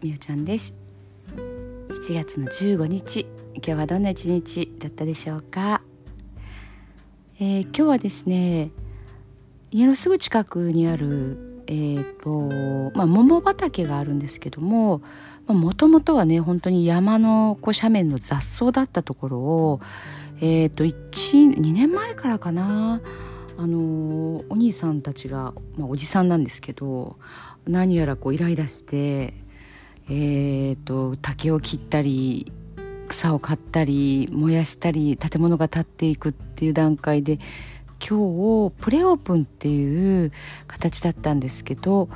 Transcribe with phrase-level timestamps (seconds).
[0.00, 0.72] みおちゃんです。
[1.88, 5.82] 7月の15日今日はどんな一日だったでしょうか、
[7.40, 8.70] えー、今日はですね
[9.72, 15.02] 家のすぐ近くにあるえーとまあ、桃畑があるんですけども
[15.46, 19.80] もともとはね本当に山のこう斜面の雑草だったところを、
[20.40, 23.02] えーと、2年前からかな
[23.58, 27.18] あのお兄さんたちが、まあ、おじさんなんですけど
[27.66, 29.34] 何やらこうイライラして
[30.10, 32.52] えーと、竹を切ったり
[33.08, 37.38] 草を刈ったり燃やしたり建物が建っていくっていう段階で
[38.06, 40.32] 今日プレオープンっていう
[40.66, 42.08] 形だったんですけど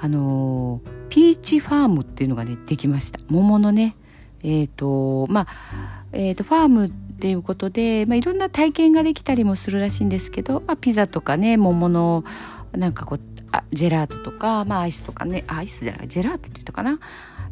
[0.00, 0.80] あの
[1.10, 3.18] ピーチファームっていうのがねできました。
[3.28, 3.96] 桃のね
[4.42, 12.24] えっ、ー、とまあえーと、ファームっていうことで、まあ、いろんな体験ができたりもするらしいんですけど、まあ、ピザとかね桃の
[12.72, 17.00] なんかこうあジェラートとか、まあ、アイスとかねアイスじゃないジェラートって言ったかな？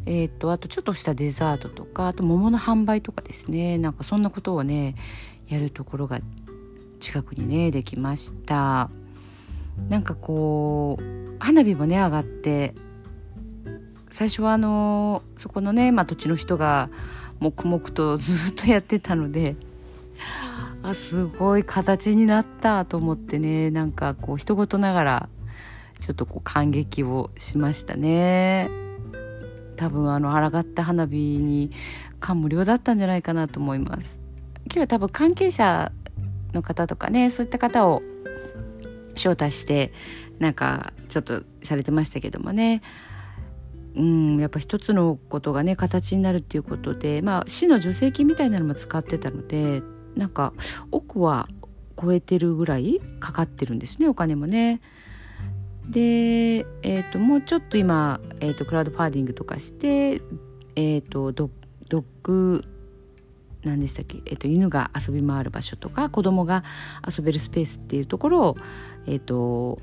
[0.09, 4.95] えーと、あとちょっとしたデザートとかあと桃の販売とかですねなんかそんなことをね
[5.49, 6.21] やるところが
[7.01, 8.89] 近くにねできました
[9.89, 12.73] なんかこう花火もね上がって
[14.09, 16.89] 最初はあのそこのね、まあ、土地の人が
[17.39, 19.57] 黙々とずっとやってたので
[20.83, 25.29] あすごい形になったと思ってねなんかこう人事ながら
[25.99, 28.86] ちょっとこう感激をしましたね。
[29.77, 31.71] 多分あの抗った花火に
[32.19, 34.19] 感無量だったんじゃないかなと思います
[34.65, 35.91] 今日は多分関係者
[36.53, 38.01] の方とかねそういった方を
[39.13, 39.93] 招待して
[40.39, 42.81] なんかちょっとされてましたけどもね
[43.95, 49.81] うんやっぱ一つのことがね形になるっていうことでまあ市の助成金みたいなのも使ってたので
[50.15, 50.53] なんか
[50.91, 51.47] 奥は
[51.99, 54.81] 超えてるぐらいかかってるんですねお金もね。
[55.89, 60.21] で、えーと、もうちょっと今、えーと、クラウドファーディングとかして、
[60.75, 61.49] えーと、ド
[61.89, 62.63] ッグ
[63.63, 66.63] 何でしたっけ、えー、と犬が遊び回る場所とか子供が
[67.05, 68.57] 遊べるスペースっていうところを、
[69.07, 69.79] えー、とお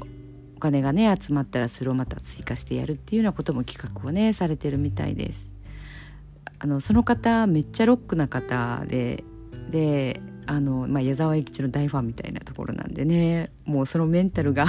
[0.60, 5.52] 金がね集まったらそれをまた追加してやるっていうようなことも企画をねされてるみたいです。
[6.58, 9.24] あのその方めっちゃロックな方で
[9.70, 14.66] であの、まあ、矢沢永吉の大ファンみたいなところなんでねもうそのメンタルが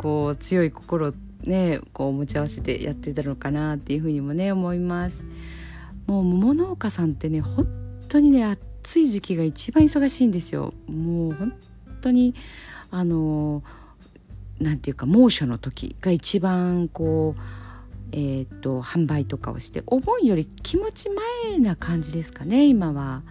[0.00, 1.12] こう強い心
[1.44, 5.24] ねこう持ち合わせてやってたのかなっていうふうにもね思います
[6.06, 7.66] もう桃農家さんってね本
[8.08, 11.52] 当にね暑い時期が一番忙しいんですよもう本
[12.00, 12.34] 当に
[12.90, 13.62] あの
[14.58, 17.40] なんていうか猛暑の時が一番こう
[18.12, 21.08] えーと、販売とかをしてお盆より気持ち
[21.46, 23.22] 前な感じですかね今は。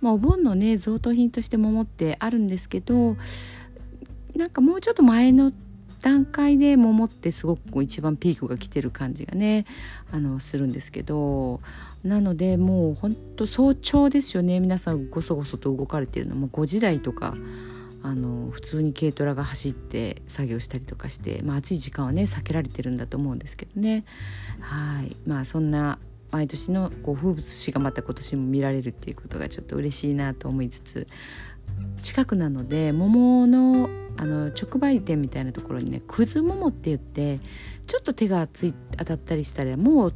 [0.00, 3.16] まあ、お盆のね贈答品として桃ってあるんですけど
[4.36, 5.52] なんかもうちょっと前の
[6.00, 9.66] 段階で桃ってすごく一番ピークが来てる感じがね
[10.12, 11.60] あのするんですけど
[12.04, 14.60] なのでもうほんと早朝ですよね。
[14.60, 16.36] 皆さんごそごそと動かれてるの。
[16.36, 17.36] も5時台とか
[18.02, 24.04] あの普通に軽トラが走って作業したりとかして、まあ、暑い時間はね避けられてるんだと思うんですけどね。
[24.60, 25.16] はい。
[25.26, 25.98] まあそんな
[26.30, 31.06] 毎年のこう風物詩がまた今年も見られるっていうことがちょっと嬉しいなと思いつつ
[32.02, 37.38] 近くなので桃のあの直売店みたいなところにねくず桃って言って
[37.86, 40.14] ちょっと手がつい当たったりしたらもう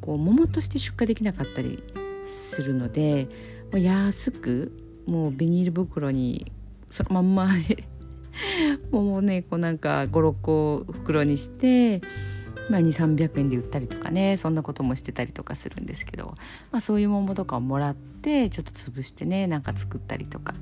[0.00, 1.82] こう桃として出荷できなかったり
[2.26, 3.28] するので
[3.72, 4.72] もう安く
[5.06, 6.52] もうビニール袋に
[6.90, 7.48] そのまんま
[8.92, 12.00] 桃を ねこうなんか56個袋にして
[12.70, 16.34] まあ、2300円で売ったりとかねそんなこともしてたりとかするんですけど、
[16.70, 20.54] まあ、そういう桃とかをもらってちょっと潰してねなんか作ったりとか。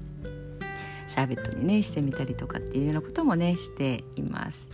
[1.12, 4.70] シャーベットにねしてみたりとかっていうようなこともねしています。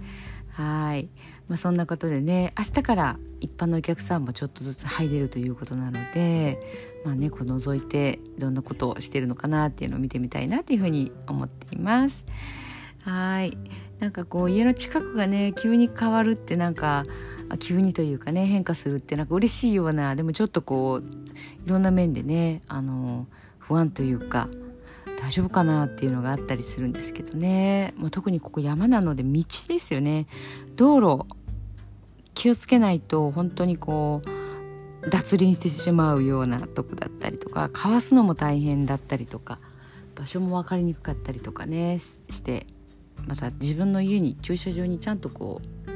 [0.53, 1.09] はい、
[1.49, 6.59] まあ、そんなことでね明日から一般のお客さんもちょっとずつ入れるということなので
[7.05, 12.25] まあねこう覗いてどんなことをしてるのかなっていうのを見てみたいなっていうふうに思っています。
[13.03, 13.57] はい。
[13.99, 17.05] なんかこう家の近くがね急に変わるってなんか
[17.59, 21.05] 急にというかね変化するってなんか嬉しいようなでもちょっとこう
[21.67, 23.27] いろんな面でねあの
[23.59, 24.49] 不安というか
[25.21, 30.27] 大丈夫かなっていうのがあったりするんですけどね、まあ、特にここ山なので道ですよね。
[30.77, 31.27] 道路
[32.35, 39.59] 気をつけないと本当にこう脱輪してしまうようなとこだったりとかかわすのも大変だったりとか
[40.15, 42.67] 場所も分かりにくかったりとかねして
[43.27, 45.91] また自分の家に駐車場にちゃんとこう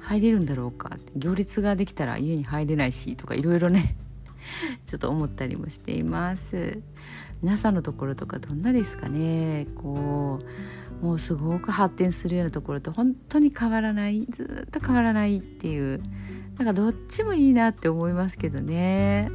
[0.00, 3.94] 入れるんだろうか行列ができたら家に入れないしとかいろいろね
[4.86, 6.80] ちょっと思ったりもしています。
[7.42, 9.66] 皆さんのところとかどんなですかね？
[9.76, 10.40] こ
[11.02, 16.00] うもうすごく発展するようなところと本当に変わらないずっと変わらないっていう。
[16.58, 19.30] なんかどっちもいいなって思いますけどね。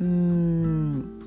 [0.00, 1.22] うん。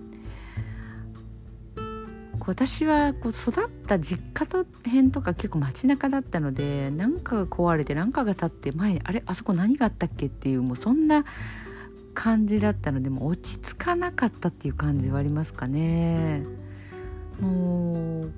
[2.48, 11.26] 私はこう育った実家と辺とか結構街中だったので何かが壊れて何かが立って前にあれあそこ何があったっけっていうもうそんな
[12.16, 16.44] 感じだったのでも落ち着かなかったっていう感じはありますかね。
[17.40, 18.32] もう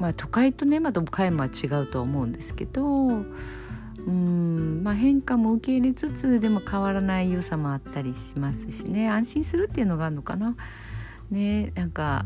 [0.00, 2.82] まあ都会とねまた岡山は違うと思うんですけど
[4.06, 10.56] うんまあ変化も受け入れつつでも変わらない良さもあったりしますしね安心するっていうのがあるのかな。
[11.30, 12.24] ねなんか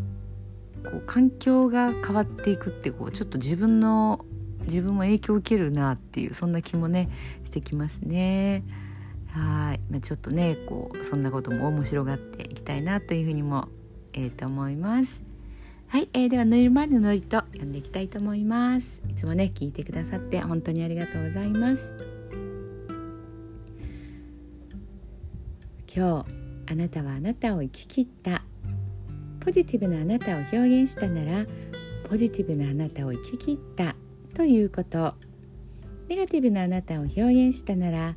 [0.85, 4.25] こう環境が変わっていくってこうちょっと自分の
[4.67, 7.09] 自分も影響を受けるなっていうそんな気もね
[7.45, 8.63] してきますね。
[9.33, 13.69] はい、まあ、ちょっとねこうそんなことも面白がっていきたいなというふうにも、
[14.13, 15.23] えー、と思います。
[15.89, 19.03] はい、えー、では「寝る前のノリ」と読んでいきたいと思います。
[19.11, 21.93] いつもね聞いてくださって本当にありがとうございます。
[25.95, 28.43] 今日あなたはあなたを生き切った
[29.41, 31.47] ポジティブなあなたを表現したなら
[32.09, 33.95] ポジティブなあなたを生き切った
[34.35, 35.15] ということ
[36.09, 38.17] ネガティブなあなたを表現したなら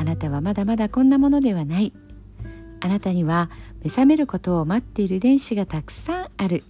[0.00, 1.92] あなたはまだまだこんなものではない。
[2.78, 3.50] あなたには
[3.82, 6.62] 目覚めることを待っている電子がたくさんある。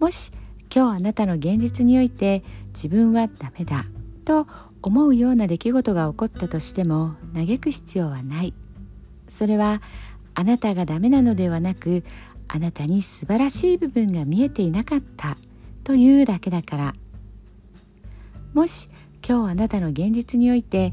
[0.00, 0.32] もし
[0.74, 2.42] 今日あなたの現実において
[2.74, 3.86] 自分はダメだ
[4.24, 4.48] と
[4.82, 8.54] 思うような出来事が起こったとしても嘆く必要はない。
[9.28, 9.80] それは
[10.34, 12.02] あなたがダメなのではなく
[12.48, 15.36] あなたに素晴らしい部分が見えていなかった。
[15.84, 16.94] というだけだから。
[18.52, 18.88] もし
[19.26, 20.92] 今日あなたの現実において